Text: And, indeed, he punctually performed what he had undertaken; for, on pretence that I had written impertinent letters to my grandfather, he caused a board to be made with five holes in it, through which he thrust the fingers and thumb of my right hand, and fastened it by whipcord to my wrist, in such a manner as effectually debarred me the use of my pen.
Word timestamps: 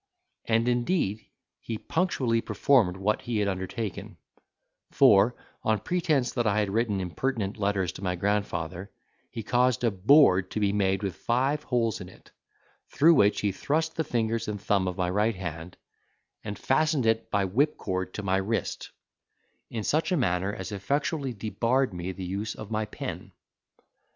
And, 0.45 0.67
indeed, 0.67 1.27
he 1.59 1.77
punctually 1.77 2.41
performed 2.41 2.97
what 2.97 3.21
he 3.21 3.37
had 3.37 3.47
undertaken; 3.47 4.17
for, 4.89 5.35
on 5.61 5.77
pretence 5.79 6.31
that 6.33 6.47
I 6.47 6.57
had 6.57 6.71
written 6.71 6.99
impertinent 6.99 7.57
letters 7.59 7.91
to 7.91 8.03
my 8.03 8.15
grandfather, 8.15 8.89
he 9.29 9.43
caused 9.43 9.83
a 9.83 9.91
board 9.91 10.49
to 10.49 10.59
be 10.59 10.73
made 10.73 11.03
with 11.03 11.17
five 11.17 11.61
holes 11.61 12.01
in 12.01 12.09
it, 12.09 12.31
through 12.89 13.13
which 13.13 13.41
he 13.41 13.51
thrust 13.51 13.95
the 13.95 14.03
fingers 14.03 14.47
and 14.47 14.59
thumb 14.59 14.87
of 14.87 14.97
my 14.97 15.11
right 15.11 15.35
hand, 15.35 15.77
and 16.43 16.57
fastened 16.57 17.05
it 17.05 17.29
by 17.29 17.45
whipcord 17.45 18.11
to 18.15 18.23
my 18.23 18.37
wrist, 18.37 18.89
in 19.69 19.83
such 19.83 20.11
a 20.11 20.17
manner 20.17 20.51
as 20.51 20.71
effectually 20.71 21.31
debarred 21.31 21.93
me 21.93 22.11
the 22.11 22.25
use 22.25 22.55
of 22.55 22.71
my 22.71 22.85
pen. 22.85 23.33